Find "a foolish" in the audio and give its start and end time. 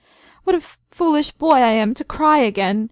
0.55-1.29